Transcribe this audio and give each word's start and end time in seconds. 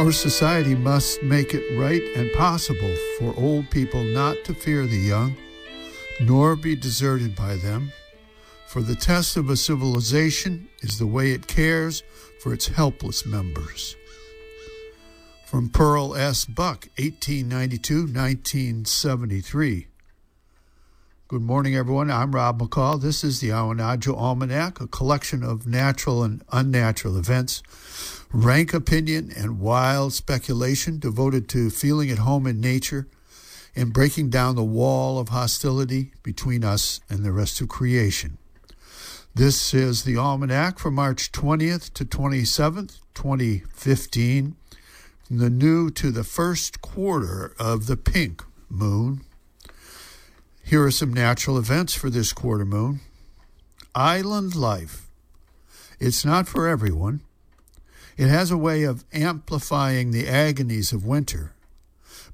Our 0.00 0.12
society 0.12 0.74
must 0.74 1.22
make 1.22 1.52
it 1.52 1.78
right 1.78 2.00
and 2.16 2.32
possible 2.32 2.96
for 3.18 3.34
old 3.36 3.68
people 3.68 4.02
not 4.02 4.34
to 4.44 4.54
fear 4.54 4.86
the 4.86 4.96
young, 4.96 5.36
nor 6.22 6.56
be 6.56 6.74
deserted 6.74 7.36
by 7.36 7.56
them. 7.56 7.92
For 8.66 8.80
the 8.80 8.94
test 8.94 9.36
of 9.36 9.50
a 9.50 9.58
civilization 9.58 10.70
is 10.80 10.98
the 10.98 11.06
way 11.06 11.32
it 11.32 11.46
cares 11.46 12.02
for 12.42 12.54
its 12.54 12.68
helpless 12.68 13.26
members. 13.26 13.94
From 15.44 15.68
Pearl 15.68 16.16
S. 16.16 16.46
Buck, 16.46 16.88
1892 16.96 18.06
1973. 18.06 19.89
Good 21.30 21.42
morning, 21.42 21.76
everyone. 21.76 22.10
I'm 22.10 22.34
Rob 22.34 22.60
McCall. 22.60 23.00
This 23.00 23.22
is 23.22 23.38
the 23.38 23.50
Awanadjo 23.50 24.16
Almanac, 24.16 24.80
a 24.80 24.88
collection 24.88 25.44
of 25.44 25.64
natural 25.64 26.24
and 26.24 26.42
unnatural 26.50 27.16
events, 27.16 27.62
rank 28.32 28.74
opinion, 28.74 29.30
and 29.36 29.60
wild 29.60 30.12
speculation 30.12 30.98
devoted 30.98 31.48
to 31.50 31.70
feeling 31.70 32.10
at 32.10 32.18
home 32.18 32.48
in 32.48 32.60
nature 32.60 33.06
and 33.76 33.92
breaking 33.92 34.30
down 34.30 34.56
the 34.56 34.64
wall 34.64 35.20
of 35.20 35.28
hostility 35.28 36.10
between 36.24 36.64
us 36.64 36.98
and 37.08 37.24
the 37.24 37.30
rest 37.30 37.60
of 37.60 37.68
creation. 37.68 38.36
This 39.32 39.72
is 39.72 40.02
the 40.02 40.16
Almanac 40.16 40.80
for 40.80 40.90
March 40.90 41.30
20th 41.30 41.92
to 41.92 42.04
27th, 42.04 42.98
2015, 43.14 44.56
from 45.22 45.38
the 45.38 45.48
new 45.48 45.90
to 45.90 46.10
the 46.10 46.24
first 46.24 46.80
quarter 46.80 47.54
of 47.56 47.86
the 47.86 47.96
pink 47.96 48.42
moon. 48.68 49.20
Here 50.70 50.84
are 50.84 50.92
some 50.92 51.12
natural 51.12 51.58
events 51.58 51.96
for 51.96 52.10
this 52.10 52.32
quarter 52.32 52.64
moon. 52.64 53.00
Island 53.92 54.54
life. 54.54 55.08
It's 55.98 56.24
not 56.24 56.46
for 56.46 56.68
everyone. 56.68 57.22
It 58.16 58.28
has 58.28 58.52
a 58.52 58.56
way 58.56 58.84
of 58.84 59.04
amplifying 59.12 60.12
the 60.12 60.28
agonies 60.28 60.92
of 60.92 61.04
winter, 61.04 61.54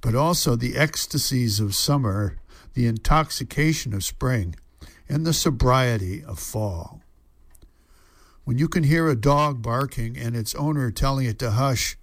but 0.02 0.14
also 0.14 0.54
the 0.54 0.76
ecstasies 0.76 1.60
of 1.60 1.74
summer, 1.74 2.36
the 2.74 2.86
intoxication 2.86 3.94
of 3.94 4.04
spring 4.04 4.54
and 5.08 5.24
the 5.24 5.32
sobriety 5.32 6.22
of 6.22 6.38
fall. 6.38 7.00
When 8.44 8.58
you 8.58 8.68
can 8.68 8.82
hear 8.82 9.08
a 9.08 9.16
dog 9.16 9.62
barking 9.62 10.18
and 10.18 10.36
its 10.36 10.54
owner 10.56 10.90
telling 10.90 11.24
it 11.24 11.38
to 11.38 11.52
hush 11.52 11.96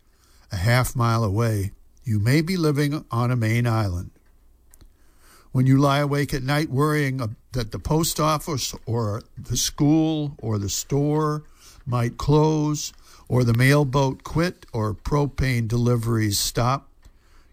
a 0.51 0.55
half 0.55 0.95
mile 0.95 1.23
away, 1.23 1.73
you 2.03 2.17
may 2.17 2.41
be 2.41 2.57
living 2.57 3.05
on 3.11 3.29
a 3.29 3.35
Maine 3.35 3.67
island. 3.67 4.09
When 5.53 5.67
you 5.67 5.77
lie 5.77 5.99
awake 5.99 6.33
at 6.33 6.41
night 6.41 6.71
worrying 6.71 7.21
that 7.51 7.71
the 7.71 7.77
post 7.77 8.19
office 8.19 8.73
or 8.87 9.21
the 9.37 9.55
school 9.55 10.33
or 10.39 10.57
the 10.57 10.67
store 10.67 11.43
might 11.85 12.17
close 12.17 12.91
or 13.27 13.43
the 13.43 13.53
mail 13.53 13.85
boat 13.85 14.23
quit 14.23 14.65
or 14.73 14.95
propane 14.95 15.67
deliveries 15.67 16.39
stop, 16.39 16.89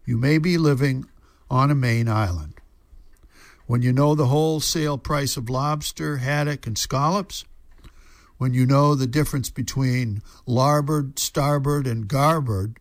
you 0.07 0.17
may 0.17 0.39
be 0.39 0.57
living 0.57 1.05
on 1.51 1.71
a 1.71 1.75
Maine 1.75 2.09
island. 2.09 2.55
When 3.67 3.83
you 3.83 3.93
know 3.93 4.15
the 4.15 4.29
wholesale 4.29 4.97
price 4.97 5.37
of 5.37 5.51
lobster, 5.51 6.17
haddock, 6.17 6.67
and 6.67 6.79
scallops, 6.79 7.45
when 8.39 8.55
you 8.55 8.65
know 8.65 8.95
the 8.95 9.07
difference 9.07 9.51
between 9.51 10.23
larboard, 10.47 11.19
starboard, 11.19 11.87
and 11.87 12.09
garboard, 12.09 12.81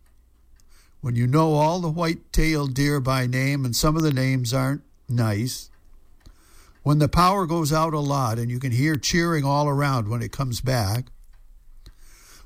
when 1.01 1.17
you 1.17 1.27
know 1.27 1.55
all 1.55 1.81
the 1.81 1.89
white 1.89 2.31
tailed 2.31 2.73
deer 2.73 3.01
by 3.01 3.27
name 3.27 3.65
and 3.65 3.75
some 3.75 3.97
of 3.97 4.01
the 4.01 4.13
names 4.13 4.53
aren't 4.53 4.81
nice, 5.09 5.69
when 6.83 6.99
the 6.99 7.09
power 7.09 7.45
goes 7.45 7.73
out 7.73 7.93
a 7.93 7.99
lot 7.99 8.39
and 8.39 8.49
you 8.49 8.59
can 8.59 8.71
hear 8.71 8.95
cheering 8.95 9.43
all 9.43 9.67
around 9.67 10.07
when 10.07 10.21
it 10.21 10.31
comes 10.31 10.61
back, 10.61 11.05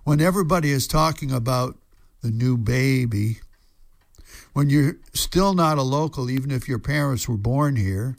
when 0.03 0.19
everybody 0.19 0.71
is 0.71 0.87
talking 0.87 1.31
about 1.31 1.77
the 2.21 2.31
new 2.31 2.57
baby, 2.57 3.39
when 4.53 4.69
you're 4.69 4.97
still 5.13 5.53
not 5.53 5.77
a 5.77 5.83
local, 5.83 6.29
even 6.29 6.51
if 6.51 6.67
your 6.67 6.79
parents 6.79 7.27
were 7.27 7.37
born 7.37 7.75
here, 7.75 8.17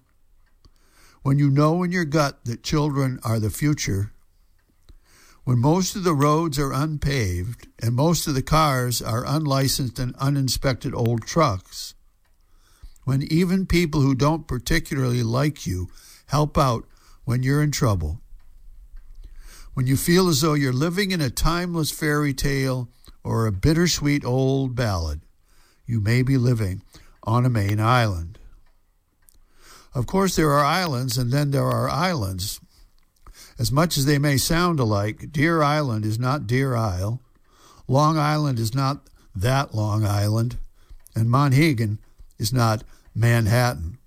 when 1.22 1.38
you 1.38 1.50
know 1.50 1.82
in 1.82 1.90
your 1.90 2.04
gut 2.04 2.44
that 2.44 2.62
children 2.62 3.18
are 3.24 3.38
the 3.38 3.50
future, 3.50 4.12
when 5.44 5.58
most 5.58 5.94
of 5.94 6.04
the 6.04 6.14
roads 6.14 6.58
are 6.58 6.72
unpaved 6.72 7.68
and 7.82 7.94
most 7.94 8.26
of 8.26 8.34
the 8.34 8.42
cars 8.42 9.02
are 9.02 9.26
unlicensed 9.26 9.98
and 9.98 10.14
uninspected 10.16 10.94
old 10.94 11.26
trucks, 11.26 11.94
when 13.04 13.22
even 13.22 13.66
people 13.66 14.00
who 14.00 14.14
don't 14.14 14.48
particularly 14.48 15.22
like 15.22 15.66
you 15.66 15.88
help 16.26 16.58
out 16.58 16.84
when 17.24 17.42
you're 17.42 17.62
in 17.62 17.70
trouble, 17.70 18.20
when 19.74 19.86
you 19.86 19.96
feel 19.96 20.28
as 20.28 20.40
though 20.40 20.54
you're 20.54 20.72
living 20.72 21.10
in 21.10 21.20
a 21.20 21.30
timeless 21.30 21.90
fairy 21.90 22.32
tale 22.32 22.88
or 23.22 23.46
a 23.46 23.52
bittersweet 23.52 24.24
old 24.24 24.74
ballad, 24.74 25.20
you 25.86 26.00
may 26.00 26.22
be 26.22 26.36
living 26.36 26.82
on 27.24 27.44
a 27.44 27.50
Maine 27.50 27.80
island. 27.80 28.38
Of 29.94 30.06
course, 30.06 30.36
there 30.36 30.50
are 30.50 30.64
islands, 30.64 31.16
and 31.18 31.30
then 31.32 31.50
there 31.50 31.70
are 31.70 31.88
islands. 31.88 32.60
As 33.58 33.70
much 33.70 33.96
as 33.96 34.06
they 34.06 34.18
may 34.18 34.36
sound 34.36 34.80
alike, 34.80 35.30
Deer 35.30 35.62
Island 35.62 36.04
is 36.04 36.18
not 36.18 36.46
Deer 36.46 36.74
Isle, 36.74 37.20
Long 37.86 38.18
Island 38.18 38.58
is 38.58 38.74
not 38.74 39.08
that 39.36 39.74
Long 39.74 40.04
Island, 40.04 40.56
and 41.14 41.28
Monhegan 41.28 41.98
is 42.38 42.52
not 42.52 42.84
Manhattan. 43.14 43.98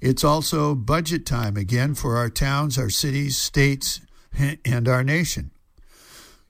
It's 0.00 0.22
also 0.22 0.76
budget 0.76 1.26
time 1.26 1.56
again 1.56 1.96
for 1.96 2.16
our 2.16 2.30
towns, 2.30 2.78
our 2.78 2.90
cities, 2.90 3.36
states, 3.36 4.00
and 4.64 4.86
our 4.86 5.02
nation. 5.02 5.50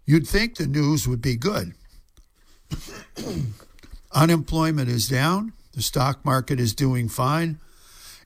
You'd 0.05 0.29
think 0.29 0.57
the 0.57 0.67
news 0.67 1.09
would 1.09 1.23
be 1.23 1.37
good. 1.37 1.73
Unemployment 4.13 4.91
is 4.91 5.09
down, 5.09 5.55
the 5.73 5.83
stock 5.83 6.25
market 6.25 6.61
is 6.61 6.75
doing 6.75 7.09
fine, 7.09 7.59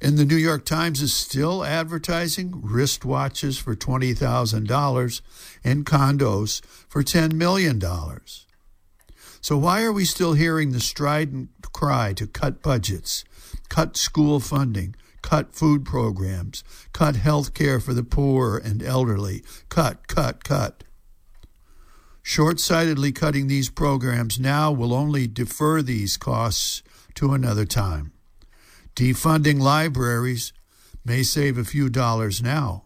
and 0.00 0.18
the 0.18 0.24
New 0.24 0.36
York 0.36 0.64
Times 0.64 1.00
is 1.00 1.14
still 1.14 1.64
advertising 1.64 2.52
wristwatches 2.52 3.60
for 3.60 3.74
$20,000 3.74 5.20
and 5.64 5.86
condos 5.86 6.64
for 6.88 7.02
$10 7.02 7.32
million. 7.32 7.80
So, 9.40 9.56
why 9.56 9.84
are 9.84 9.92
we 9.92 10.04
still 10.04 10.32
hearing 10.32 10.72
the 10.72 10.80
strident 10.80 11.50
cry 11.72 12.12
to 12.14 12.26
cut 12.26 12.62
budgets, 12.62 13.24
cut 13.68 13.96
school 13.96 14.40
funding, 14.40 14.96
cut 15.22 15.54
food 15.54 15.84
programs, 15.84 16.64
cut 16.92 17.16
health 17.16 17.52
care 17.52 17.80
for 17.80 17.92
the 17.92 18.02
poor 18.02 18.56
and 18.56 18.82
elderly, 18.82 19.42
cut, 19.68 20.08
cut, 20.08 20.42
cut. 20.44 20.84
Short 22.22 22.58
sightedly 22.58 23.12
cutting 23.12 23.46
these 23.46 23.68
programs 23.68 24.40
now 24.40 24.72
will 24.72 24.94
only 24.94 25.26
defer 25.26 25.82
these 25.82 26.16
costs 26.16 26.82
to 27.16 27.32
another 27.32 27.64
time. 27.66 28.12
Defunding 28.94 29.60
libraries 29.60 30.52
may 31.04 31.22
save 31.22 31.58
a 31.58 31.64
few 31.64 31.88
dollars 31.88 32.42
now, 32.42 32.84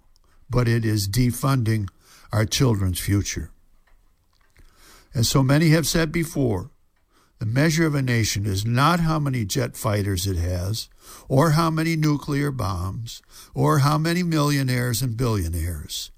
but 0.48 0.66
it 0.66 0.84
is 0.84 1.08
defunding 1.08 1.88
our 2.32 2.44
children's 2.44 2.98
future. 2.98 3.50
As 5.14 5.28
so 5.28 5.42
many 5.42 5.70
have 5.70 5.86
said 5.86 6.12
before, 6.12 6.70
the 7.38 7.46
measure 7.46 7.86
of 7.86 7.94
a 7.94 8.02
nation 8.02 8.44
is 8.44 8.66
not 8.66 9.00
how 9.00 9.18
many 9.18 9.44
jet 9.44 9.76
fighters 9.76 10.26
it 10.26 10.36
has, 10.36 10.88
or 11.28 11.52
how 11.52 11.70
many 11.70 11.96
nuclear 11.96 12.50
bombs, 12.50 13.22
or 13.54 13.78
how 13.78 13.96
many 13.96 14.22
millionaires 14.22 15.00
and 15.00 15.16
billionaires. 15.16 16.10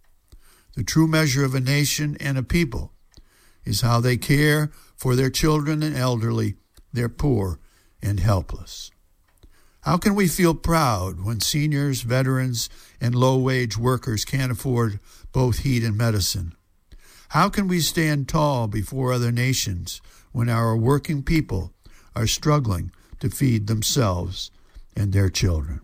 The 0.74 0.82
true 0.82 1.06
measure 1.06 1.44
of 1.44 1.54
a 1.54 1.60
nation 1.60 2.16
and 2.18 2.36
a 2.36 2.42
people 2.42 2.92
is 3.64 3.82
how 3.82 4.00
they 4.00 4.16
care 4.16 4.72
for 4.96 5.14
their 5.14 5.30
children 5.30 5.82
and 5.82 5.96
elderly, 5.96 6.56
their 6.92 7.08
poor 7.08 7.60
and 8.02 8.20
helpless. 8.20 8.90
How 9.82 9.96
can 9.96 10.14
we 10.14 10.28
feel 10.28 10.54
proud 10.54 11.24
when 11.24 11.40
seniors, 11.40 12.02
veterans, 12.02 12.68
and 13.00 13.14
low 13.14 13.38
wage 13.38 13.76
workers 13.76 14.24
can't 14.24 14.52
afford 14.52 15.00
both 15.32 15.60
heat 15.60 15.82
and 15.82 15.96
medicine? 15.96 16.54
How 17.30 17.48
can 17.48 17.66
we 17.66 17.80
stand 17.80 18.28
tall 18.28 18.68
before 18.68 19.12
other 19.12 19.32
nations 19.32 20.00
when 20.32 20.48
our 20.48 20.76
working 20.76 21.22
people 21.22 21.72
are 22.14 22.26
struggling 22.26 22.90
to 23.20 23.30
feed 23.30 23.66
themselves 23.66 24.50
and 24.96 25.12
their 25.12 25.28
children. 25.28 25.80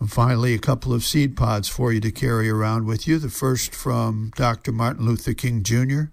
And 0.00 0.10
finally, 0.10 0.54
a 0.54 0.58
couple 0.58 0.92
of 0.92 1.04
seed 1.04 1.36
pods 1.36 1.68
for 1.68 1.92
you 1.92 2.00
to 2.00 2.10
carry 2.10 2.48
around 2.48 2.86
with 2.86 3.06
you. 3.06 3.18
The 3.18 3.28
first 3.28 3.74
from 3.74 4.32
Dr. 4.36 4.72
Martin 4.72 5.04
Luther 5.04 5.34
King 5.34 5.62
Jr. 5.62 6.04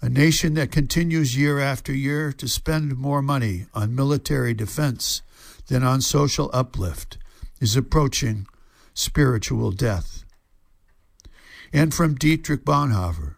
A 0.00 0.08
nation 0.08 0.54
that 0.54 0.70
continues 0.70 1.36
year 1.36 1.58
after 1.58 1.92
year 1.92 2.32
to 2.32 2.46
spend 2.46 2.96
more 2.96 3.20
money 3.20 3.66
on 3.74 3.96
military 3.96 4.54
defense 4.54 5.22
than 5.66 5.82
on 5.82 6.00
social 6.00 6.50
uplift 6.52 7.18
is 7.60 7.76
approaching 7.76 8.46
spiritual 8.94 9.72
death. 9.72 10.24
And 11.72 11.92
from 11.92 12.14
Dietrich 12.14 12.64
Bonhoeffer, 12.64 13.34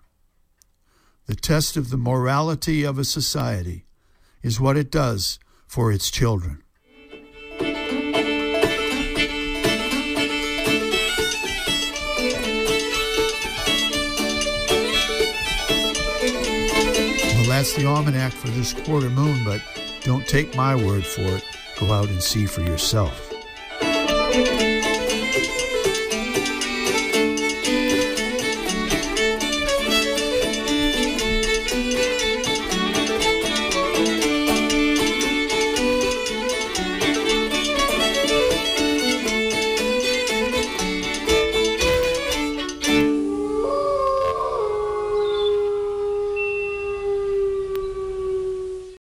the 1.26 1.34
test 1.34 1.78
of 1.78 1.88
the 1.88 1.96
morality 1.96 2.84
of 2.84 2.98
a 2.98 3.04
society 3.04 3.86
is 4.42 4.60
what 4.60 4.76
it 4.76 4.90
does 4.90 5.38
for 5.66 5.90
its 5.90 6.10
children. 6.10 6.62
That's 17.60 17.76
the 17.76 17.84
almanac 17.84 18.32
for 18.32 18.48
this 18.48 18.72
quarter 18.72 19.10
moon, 19.10 19.44
but 19.44 19.60
don't 20.00 20.26
take 20.26 20.56
my 20.56 20.74
word 20.74 21.04
for 21.04 21.20
it. 21.20 21.44
Go 21.78 21.92
out 21.92 22.08
and 22.08 22.22
see 22.22 22.46
for 22.46 22.62
yourself. 22.62 23.30